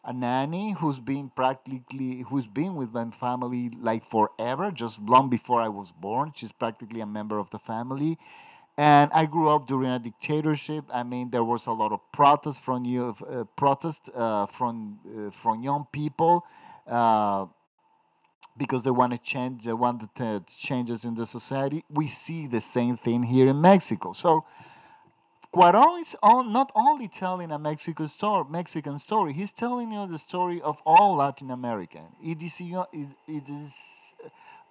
a 0.09 0.13
nanny 0.13 0.73
who's 0.73 0.99
been 0.99 1.29
practically 1.29 2.25
who's 2.29 2.47
been 2.47 2.73
with 2.75 2.91
my 2.91 3.05
family 3.11 3.69
like 3.79 4.03
forever, 4.03 4.71
just 4.71 4.99
long 5.03 5.29
before 5.29 5.61
I 5.61 5.69
was 5.69 5.91
born. 5.91 6.33
She's 6.35 6.51
practically 6.51 6.99
a 7.01 7.05
member 7.05 7.37
of 7.37 7.51
the 7.51 7.59
family. 7.59 8.17
And 8.75 9.11
I 9.13 9.25
grew 9.27 9.49
up 9.49 9.67
during 9.67 9.91
a 9.91 9.99
dictatorship. 9.99 10.85
I 10.91 11.03
mean, 11.03 11.29
there 11.29 11.43
was 11.43 11.67
a 11.67 11.71
lot 11.73 11.91
of 11.91 11.99
protest 12.11 12.61
from 12.61 12.85
you, 12.85 13.15
uh, 13.29 13.43
protest 13.55 14.09
uh, 14.15 14.47
from 14.47 14.99
uh, 15.05 15.31
from 15.31 15.61
young 15.61 15.85
people 15.91 16.43
uh, 16.87 17.45
because 18.57 18.81
they 18.81 18.91
want 18.91 19.11
to 19.13 19.19
change. 19.19 19.63
They 19.65 19.73
want 19.73 20.15
the 20.15 20.43
changes 20.47 21.05
in 21.05 21.13
the 21.13 21.27
society. 21.27 21.83
We 21.87 22.07
see 22.07 22.47
the 22.47 22.61
same 22.61 22.97
thing 22.97 23.23
here 23.23 23.47
in 23.47 23.61
Mexico. 23.61 24.13
So 24.13 24.45
Cuarón 25.53 25.99
is 25.99 26.15
on, 26.21 26.53
not 26.53 26.71
only 26.75 27.07
telling 27.07 27.51
a 27.51 27.57
Mexican 27.57 28.05
story, 28.05 28.45
Mexican 28.49 28.99
story, 28.99 29.33
he's 29.33 29.51
telling 29.51 29.91
you 29.91 30.05
the 30.05 30.19
story 30.19 30.61
of 30.61 30.79
all 30.85 31.15
Latin 31.15 31.49
America. 31.49 32.01
It 32.23 32.43
is, 32.43 32.61
it, 32.61 33.49
is 33.49 34.15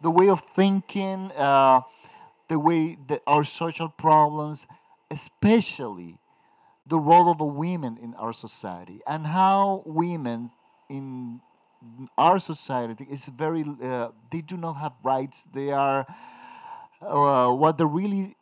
the 0.01 0.11
way 0.11 0.29
of 0.29 0.41
thinking, 0.41 1.33
uh, 1.37 1.81
the 2.47 2.61
way 2.61 2.97
that 3.09 3.23
our 3.27 3.43
social 3.43 3.89
problems, 3.89 4.69
especially 5.11 6.17
the 6.87 6.99
role 6.99 7.29
of 7.29 7.41
women 7.41 7.99
in 8.01 8.15
our 8.15 8.33
society, 8.33 9.01
and 9.05 9.27
how 9.27 9.83
women 9.85 10.49
in 10.89 11.41
our 12.17 12.39
society 12.39 13.05
is 13.11 13.27
very, 13.27 13.65
uh, 13.83 14.11
they 14.31 14.43
do 14.43 14.57
not 14.57 14.75
have 14.75 14.93
rights. 15.03 15.43
They 15.43 15.73
are 15.73 16.07
uh, 17.03 17.51
what 17.51 17.79
they 17.79 17.85
really 17.85 18.37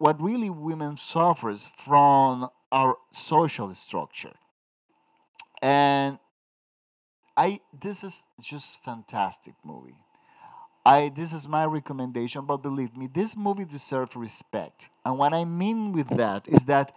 what 0.00 0.20
really 0.20 0.50
women 0.50 0.96
suffers 0.96 1.68
from 1.78 2.48
our 2.72 2.96
social 3.12 3.74
structure. 3.74 4.32
And 5.62 6.18
i 7.36 7.60
this 7.82 8.02
is 8.04 8.24
just 8.42 8.82
fantastic 8.84 9.54
movie. 9.64 9.96
I 10.86 11.10
this 11.14 11.32
is 11.32 11.48
my 11.48 11.64
recommendation 11.66 12.46
but 12.46 12.58
believe 12.58 12.96
me 12.96 13.08
this 13.08 13.36
movie 13.36 13.64
deserves 13.66 14.16
respect. 14.16 14.90
And 15.04 15.18
what 15.18 15.34
i 15.34 15.44
mean 15.44 15.92
with 15.92 16.08
that 16.10 16.48
is 16.48 16.64
that 16.66 16.92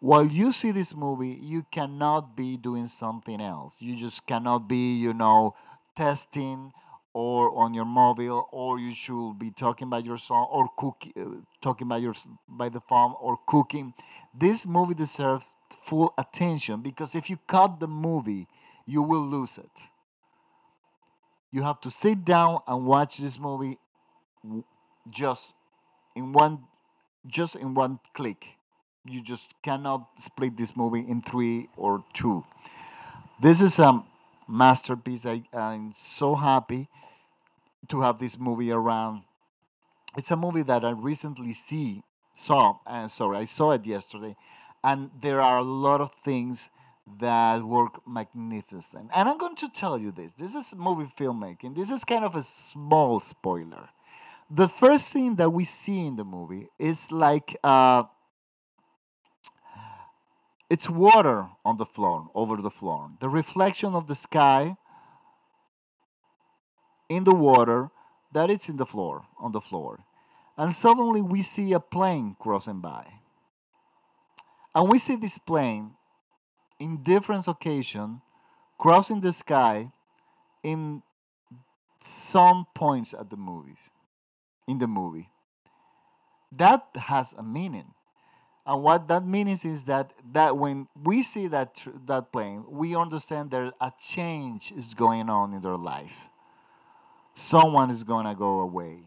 while 0.00 0.26
you 0.26 0.52
see 0.52 0.72
this 0.72 0.94
movie 0.96 1.36
you 1.40 1.64
cannot 1.72 2.36
be 2.36 2.56
doing 2.56 2.86
something 2.86 3.40
else. 3.40 3.78
You 3.80 3.96
just 3.96 4.26
cannot 4.26 4.68
be 4.68 4.96
you 4.96 5.14
know 5.14 5.54
testing 5.96 6.72
or 7.18 7.58
on 7.58 7.74
your 7.74 7.84
mobile 7.84 8.48
or 8.52 8.78
you 8.78 8.94
should 8.94 9.32
be 9.40 9.50
talking 9.50 9.90
by 9.90 9.98
your 9.98 10.16
song 10.16 10.46
or 10.52 10.68
cook 10.76 11.02
uh, 11.16 11.24
talking 11.60 11.88
by 11.88 11.96
your 11.96 12.14
by 12.48 12.68
the 12.68 12.80
phone 12.88 13.12
or 13.20 13.36
cooking. 13.44 13.92
This 14.32 14.64
movie 14.64 14.94
deserves 14.94 15.44
full 15.82 16.14
attention 16.16 16.80
because 16.80 17.16
if 17.16 17.28
you 17.28 17.36
cut 17.48 17.80
the 17.80 17.88
movie 17.88 18.46
you 18.86 19.02
will 19.02 19.26
lose 19.26 19.58
it. 19.58 19.82
You 21.50 21.64
have 21.64 21.80
to 21.80 21.90
sit 21.90 22.24
down 22.24 22.60
and 22.68 22.86
watch 22.86 23.18
this 23.18 23.36
movie 23.40 23.78
just 25.10 25.54
in 26.14 26.32
one 26.32 26.60
just 27.26 27.56
in 27.56 27.74
one 27.74 27.98
click. 28.14 28.46
You 29.04 29.22
just 29.22 29.54
cannot 29.64 30.06
split 30.14 30.56
this 30.56 30.76
movie 30.76 31.04
in 31.08 31.22
three 31.22 31.68
or 31.76 32.04
two. 32.12 32.44
This 33.42 33.60
is 33.60 33.80
a 33.80 34.04
masterpiece. 34.46 35.26
I, 35.26 35.42
i'm 35.52 35.92
so 35.92 36.36
happy 36.36 36.88
to 37.88 38.00
have 38.02 38.18
this 38.18 38.38
movie 38.38 38.72
around. 38.72 39.22
It's 40.16 40.30
a 40.30 40.36
movie 40.36 40.62
that 40.62 40.84
I 40.84 40.90
recently 40.90 41.52
see 41.52 42.02
saw. 42.34 42.76
Uh, 42.86 43.08
sorry, 43.08 43.38
I 43.38 43.44
saw 43.44 43.72
it 43.72 43.86
yesterday, 43.86 44.36
and 44.82 45.10
there 45.20 45.40
are 45.40 45.58
a 45.58 45.64
lot 45.64 46.00
of 46.00 46.12
things 46.24 46.70
that 47.20 47.62
work 47.62 48.06
magnificent. 48.06 49.10
And 49.14 49.28
I'm 49.28 49.38
going 49.38 49.56
to 49.56 49.68
tell 49.68 49.98
you 49.98 50.10
this: 50.10 50.32
this 50.32 50.54
is 50.54 50.74
movie 50.76 51.10
filmmaking. 51.18 51.76
This 51.76 51.90
is 51.90 52.04
kind 52.04 52.24
of 52.24 52.34
a 52.34 52.42
small 52.42 53.20
spoiler. 53.20 53.88
The 54.50 54.68
first 54.68 55.12
thing 55.12 55.36
that 55.36 55.50
we 55.50 55.64
see 55.64 56.06
in 56.06 56.16
the 56.16 56.24
movie 56.24 56.68
is 56.78 57.12
like 57.12 57.56
uh, 57.62 58.04
it's 60.70 60.88
water 60.88 61.48
on 61.64 61.76
the 61.76 61.86
floor, 61.86 62.30
over 62.34 62.56
the 62.56 62.70
floor. 62.70 63.10
The 63.20 63.28
reflection 63.28 63.94
of 63.94 64.06
the 64.06 64.14
sky 64.14 64.76
in 67.08 67.24
the 67.24 67.34
water 67.34 67.90
that 68.32 68.50
it's 68.50 68.68
in 68.68 68.76
the 68.76 68.86
floor, 68.86 69.24
on 69.38 69.52
the 69.52 69.60
floor. 69.60 70.00
And 70.56 70.72
suddenly 70.72 71.22
we 71.22 71.42
see 71.42 71.72
a 71.72 71.80
plane 71.80 72.36
crossing 72.38 72.80
by. 72.80 73.06
And 74.74 74.88
we 74.90 74.98
see 74.98 75.16
this 75.16 75.38
plane 75.38 75.92
in 76.78 77.02
different 77.02 77.48
occasions 77.48 78.20
crossing 78.78 79.20
the 79.20 79.32
sky 79.32 79.90
in 80.62 81.02
some 82.00 82.66
points 82.74 83.12
at 83.12 83.30
the 83.30 83.36
movies 83.36 83.90
in 84.66 84.78
the 84.78 84.86
movie 84.86 85.28
that 86.52 86.86
has 86.94 87.32
a 87.32 87.42
meaning 87.42 87.92
and 88.66 88.82
what 88.82 89.08
that 89.08 89.26
means 89.26 89.64
is 89.64 89.84
that 89.84 90.12
that 90.32 90.56
when 90.56 90.86
we 91.02 91.22
see 91.22 91.48
that 91.48 91.84
that 92.06 92.30
plane 92.32 92.64
we 92.68 92.94
understand 92.94 93.50
that 93.50 93.74
a 93.80 93.92
change 93.98 94.72
is 94.72 94.94
going 94.94 95.28
on 95.28 95.52
in 95.52 95.60
their 95.60 95.76
life 95.76 96.30
someone 97.38 97.88
is 97.88 98.02
going 98.02 98.26
to 98.26 98.34
go 98.34 98.60
away 98.60 98.98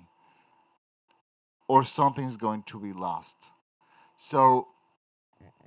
or 1.67 1.83
something's 1.83 2.38
going 2.38 2.63
to 2.63 2.79
be 2.79 2.93
lost. 2.93 3.38
So, 4.15 4.67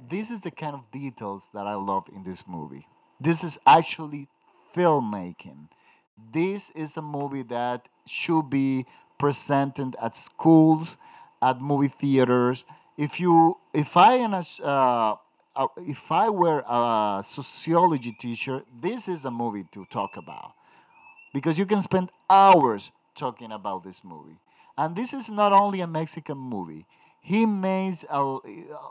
this 0.09 0.31
is 0.31 0.41
the 0.41 0.51
kind 0.51 0.75
of 0.75 0.91
details 0.91 1.51
that 1.53 1.67
I 1.67 1.75
love 1.75 2.05
in 2.15 2.25
this 2.25 2.45
movie. 2.47 2.87
This 3.21 3.45
is 3.45 3.59
actually 3.67 4.29
filmmaking. 4.75 5.69
This 6.33 6.71
is 6.71 6.97
a 6.97 7.03
movie 7.03 7.43
that 7.45 7.89
should 8.07 8.49
be 8.49 8.87
presented 9.19 9.97
at 10.01 10.17
schools, 10.17 10.97
at 11.43 11.61
movie 11.61 11.89
theaters. 11.89 12.65
If 12.97 13.21
you, 13.21 13.59
if 13.75 13.97
I 13.97 14.15
am 14.15 14.33
a, 14.33 14.45
uh, 14.63 15.67
if 15.77 16.11
I 16.11 16.31
were 16.31 16.65
a 16.67 17.23
sociology 17.25 18.13
teacher, 18.13 18.63
this 18.81 19.07
is 19.09 19.25
a 19.25 19.31
movie 19.31 19.67
to 19.73 19.85
talk 19.91 20.17
about 20.17 20.53
because 21.35 21.59
you 21.59 21.67
can 21.67 21.83
spend 21.83 22.11
hours 22.31 22.93
talking 23.15 23.53
about 23.53 23.85
this 23.85 24.03
movie. 24.05 24.39
And 24.79 24.97
this 24.97 25.13
is 25.13 25.31
not 25.31 25.53
only 25.53 25.81
a 25.81 25.87
Mexican 25.87 26.39
movie. 26.39 26.87
He 27.21 27.45
made, 27.45 27.97
a, 28.09 28.37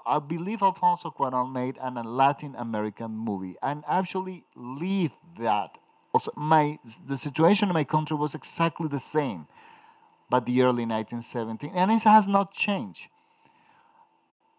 I 0.05 0.19
believe 0.19 0.61
Alfonso 0.61 1.09
Cuarón 1.09 1.51
made 1.51 1.77
an, 1.81 1.97
a 1.97 2.03
Latin 2.03 2.55
American 2.57 3.11
movie 3.11 3.55
and 3.63 3.83
actually 3.87 4.43
lived 4.55 5.15
that. 5.39 5.77
Also, 6.13 6.31
my, 6.35 6.77
the 7.07 7.17
situation 7.17 7.69
in 7.69 7.73
my 7.73 7.83
country 7.83 8.17
was 8.17 8.35
exactly 8.35 8.87
the 8.87 8.99
same, 8.99 9.47
but 10.29 10.45
the 10.45 10.61
early 10.63 10.85
1970s, 10.85 11.71
and 11.73 11.91
it 11.91 12.03
has 12.03 12.27
not 12.27 12.53
changed. 12.53 13.07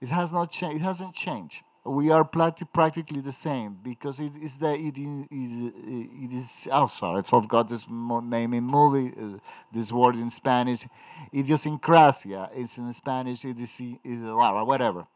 It 0.01 0.09
has 0.09 0.33
not 0.33 0.51
changed. 0.51 0.77
It 0.77 0.83
hasn't 0.83 1.15
changed. 1.15 1.63
We 1.87 2.11
are 2.11 2.25
practically 2.25 3.21
the 3.21 3.33
same 3.33 3.79
because 3.83 4.19
it 4.19 4.37
is 4.43 4.57
the 4.57 4.73
it 4.73 4.97
is, 4.97 5.27
it 5.31 6.33
is 6.33 6.69
oh 6.73 6.87
sorry 6.87 7.19
I 7.19 7.23
forgot 7.23 7.69
this 7.69 7.87
name 7.89 8.55
in 8.55 8.65
movie 8.65 9.13
uh, 9.21 9.39
this 9.71 9.93
word 9.93 10.17
in 10.17 10.31
Spanish 10.31 10.87
idiosincrasia 11.35 12.49
it's 12.57 12.79
in 12.79 12.91
Spanish 12.95 13.45
it 13.45 13.61
is, 13.61 13.83
is 14.03 14.23
whatever 14.23 15.07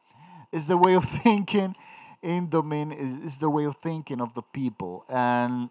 it's 0.53 0.67
the 0.67 0.77
way 0.77 0.95
of 0.95 1.05
thinking 1.25 1.75
in 2.23 2.51
domain 2.51 2.93
is, 2.93 3.17
is 3.25 3.39
the 3.39 3.49
way 3.49 3.65
of 3.65 3.77
thinking 3.77 4.21
of 4.21 4.35
the 4.35 4.43
people 4.43 5.07
and 5.09 5.71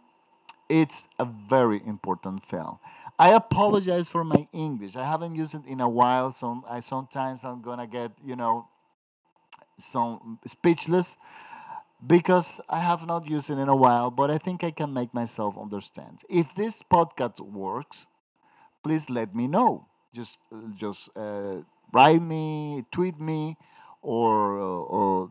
it's 0.70 1.08
a 1.20 1.26
very 1.26 1.82
important 1.86 2.44
film. 2.44 2.80
I 3.20 3.32
apologize 3.32 4.08
for 4.08 4.24
my 4.24 4.48
English. 4.52 4.96
I 4.96 5.04
haven't 5.06 5.36
used 5.36 5.56
it 5.56 5.66
in 5.66 5.80
a 5.80 5.90
while, 5.90 6.32
so 6.32 6.64
I 6.70 6.82
sometimes 6.82 7.44
I'm 7.44 7.62
gonna 7.62 7.88
get 7.88 8.12
you 8.24 8.36
know 8.36 8.68
some 9.78 10.40
speechless 10.46 11.18
because 12.06 12.62
I 12.70 12.80
have 12.80 13.06
not 13.08 13.30
used 13.30 13.50
it 13.50 13.58
in 13.58 13.70
a 13.70 13.76
while. 13.76 14.12
But 14.12 14.32
I 14.32 14.38
think 14.38 14.64
I 14.64 14.72
can 14.72 14.94
make 14.94 15.14
myself 15.14 15.58
understand. 15.58 16.22
If 16.30 16.56
this 16.56 16.84
podcast 16.84 17.40
works, 17.42 18.08
please 18.84 19.10
let 19.10 19.36
me 19.36 19.48
know. 19.48 19.88
Just 20.14 20.40
just 20.78 21.10
uh, 21.16 21.62
write 21.94 22.22
me, 22.22 22.86
tweet 22.92 23.20
me, 23.20 23.58
or 24.02 24.58
or 24.58 25.30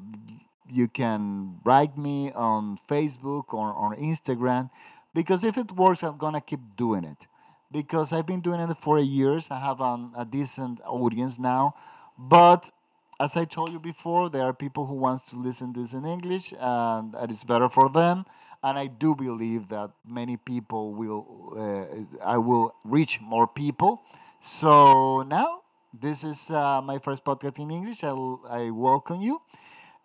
you 0.69 0.89
can 0.89 1.59
write 1.65 1.97
me 1.97 2.33
on 2.33 2.79
Facebook 2.89 3.53
or 3.55 3.75
on 3.75 3.97
Instagram 3.97 4.71
because 5.15 5.45
if 5.45 5.57
it 5.57 5.73
works, 5.73 6.03
I'm 6.03 6.19
gonna 6.19 6.41
keep 6.41 6.61
doing 6.77 7.05
it 7.05 7.27
because 7.73 8.13
I've 8.13 8.27
been 8.27 8.41
doing 8.41 8.61
it 8.61 8.77
for 8.81 8.99
years. 8.99 9.51
I 9.51 9.61
have 9.61 9.81
um, 9.81 10.13
a 10.17 10.25
decent 10.25 10.81
audience 10.85 11.39
now, 11.39 11.75
but 12.19 12.71
as 13.19 13.37
I 13.37 13.45
told 13.45 13.73
you 13.73 13.81
before, 13.81 14.29
there 14.29 14.43
are 14.43 14.53
people 14.53 14.87
who 14.87 14.95
wants 14.95 15.25
to 15.31 15.37
listen 15.37 15.73
this 15.73 15.95
in 15.95 16.05
English, 16.05 16.53
and 16.59 17.13
that 17.15 17.31
is 17.31 17.45
better 17.45 17.69
for 17.69 17.89
them. 17.89 18.25
And 18.63 18.79
I 18.79 18.87
do 18.89 19.15
believe 19.15 19.69
that 19.69 19.91
many 20.07 20.37
people 20.37 20.93
will, 20.95 21.55
uh, 21.57 22.27
I 22.27 22.39
will 22.39 22.75
reach 22.85 23.21
more 23.21 23.47
people. 23.47 24.03
So 24.41 25.23
now 25.23 25.63
this 25.93 26.25
is 26.25 26.51
uh, 26.51 26.83
my 26.83 26.99
first 26.99 27.25
podcast 27.25 27.59
in 27.59 27.71
English. 27.71 28.03
I, 28.05 28.11
I 28.49 28.71
welcome 28.71 29.21
you. 29.21 29.41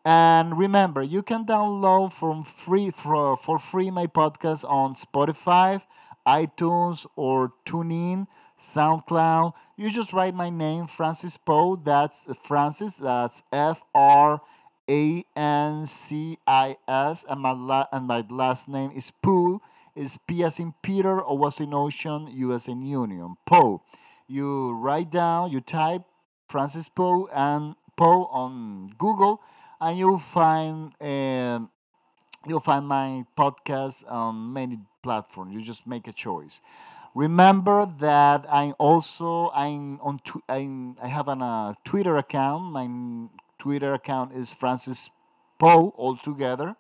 And 0.05 0.57
remember, 0.57 1.01
you 1.03 1.21
can 1.23 1.45
download 1.45 2.13
from 2.13 2.43
free 2.43 2.91
for, 2.91 3.37
for 3.37 3.59
free 3.59 3.91
my 3.91 4.07
podcast 4.07 4.63
on 4.69 4.95
Spotify, 4.95 5.81
iTunes, 6.25 7.05
or 7.15 7.53
TuneIn, 7.65 8.27
SoundCloud. 8.61 9.53
You 9.75 9.89
just 9.89 10.13
write 10.13 10.35
my 10.35 10.51
name, 10.51 10.85
Francis 10.85 11.35
Pou. 11.37 11.81
That's 11.83 12.27
Francis. 12.43 12.97
That's 12.97 13.41
F 13.51 13.81
R 13.95 14.39
A 14.89 15.23
N 15.35 15.85
C 15.87 16.37
I 16.45 16.77
S, 16.87 17.25
and 17.27 17.41
my 17.41 17.51
la- 17.51 17.87
and 17.91 18.05
my 18.05 18.23
last 18.29 18.67
name 18.67 18.91
is 18.91 19.11
Pou. 19.23 19.61
Is 19.95 20.17
P 20.27 20.43
as 20.43 20.59
in 20.59 20.73
Peter, 20.83 21.21
O 21.25 21.45
as 21.45 21.59
in 21.59 21.73
Ocean, 21.73 22.27
U 22.29 22.53
as 22.53 22.67
in 22.67 22.81
Union. 22.81 23.35
Pou. 23.45 23.81
You 24.27 24.71
write 24.71 25.09
down, 25.09 25.51
you 25.51 25.59
type 25.59 26.03
Francis 26.47 26.87
Pou 26.87 27.27
and 27.33 27.75
Pou 27.97 28.27
on 28.31 28.93
Google 28.97 29.41
and 29.81 29.97
you'll 29.97 30.19
find 30.19 30.93
um, 31.01 31.69
you'll 32.47 32.59
find 32.61 32.87
my 32.87 33.25
podcast 33.37 34.03
on 34.09 34.53
many 34.53 34.77
platforms. 35.01 35.53
You 35.53 35.61
just 35.61 35.87
make 35.87 36.07
a 36.07 36.13
choice. 36.13 36.61
Remember 37.13 37.85
that 37.99 38.45
I 38.49 38.71
also 38.79 39.51
I'm 39.53 39.99
on 39.99 40.19
tw- 40.19 40.43
I'm, 40.47 40.95
I 41.03 41.07
have 41.07 41.27
a 41.27 41.75
Twitter 41.83 42.15
account. 42.15 42.71
My 42.71 42.87
Twitter 43.59 43.93
account 43.93 44.33
is 44.33 44.53
Francis 44.53 45.09
Pou 45.59 45.91
altogether. 45.97 46.75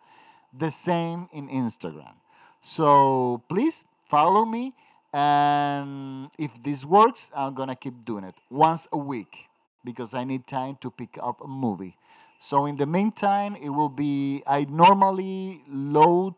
The 0.57 0.71
same 0.71 1.27
in 1.33 1.49
Instagram. 1.49 2.15
So 2.61 3.43
please 3.49 3.83
follow 4.07 4.45
me, 4.45 4.73
and 5.13 6.29
if 6.37 6.51
this 6.63 6.85
works, 6.85 7.29
I'm 7.35 7.53
gonna 7.53 7.75
keep 7.75 8.05
doing 8.05 8.23
it 8.23 8.35
once 8.49 8.87
a 8.93 8.97
week 8.97 9.49
because 9.83 10.13
I 10.13 10.23
need 10.23 10.47
time 10.47 10.77
to 10.81 10.91
pick 10.91 11.17
up 11.21 11.41
a 11.41 11.47
movie. 11.47 11.97
So 12.39 12.65
in 12.65 12.77
the 12.77 12.85
meantime, 12.85 13.57
it 13.57 13.69
will 13.69 13.89
be 13.89 14.43
I 14.47 14.65
normally 14.69 15.61
load 15.67 16.35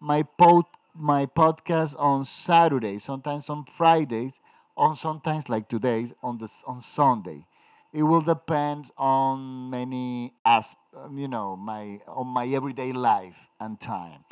my 0.00 0.24
pod 0.24 0.64
my 0.98 1.26
podcast 1.26 1.94
on 1.98 2.24
Saturday, 2.24 2.98
sometimes 2.98 3.48
on 3.48 3.64
Fridays, 3.64 4.40
on 4.76 4.96
sometimes 4.96 5.48
like 5.48 5.68
today 5.68 6.08
on 6.22 6.38
the 6.38 6.50
on 6.66 6.80
Sunday. 6.80 7.46
It 7.92 8.02
will 8.02 8.20
depend 8.20 8.90
on 8.98 9.70
many 9.70 10.34
as 10.44 10.76
you 11.14 11.28
know 11.28 11.56
my 11.56 12.00
on 12.08 12.28
my 12.28 12.46
everyday 12.46 12.92
life 12.92 13.48
and 13.60 13.80
time. 13.80 14.24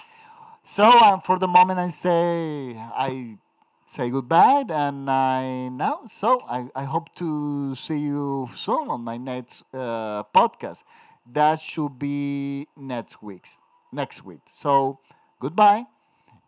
So 0.65 0.85
um, 0.85 1.21
for 1.21 1.39
the 1.39 1.49
moment, 1.49 1.79
I 1.79 1.89
say 1.89 2.77
I 2.79 3.39
say 3.87 4.11
goodbye, 4.11 4.65
and 4.69 5.09
I 5.11 5.69
now 5.71 6.01
so 6.07 6.41
I, 6.49 6.69
I 6.75 6.85
hope 6.85 7.15
to 7.17 7.75
see 7.75 7.99
you 7.99 8.49
soon 8.55 8.89
on 8.89 9.03
my 9.03 9.17
next 9.17 9.65
uh, 9.73 10.25
podcast. 10.35 10.85
That 11.33 11.61
should 11.61 11.99
be 11.99 12.69
next 12.77 13.23
week's 13.23 13.61
next 13.93 14.25
week. 14.25 14.41
So 14.47 15.01
goodbye, 15.41 15.87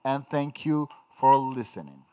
and 0.09 0.27
thank 0.27 0.65
you 0.65 0.89
for 1.11 1.37
listening. 1.37 2.08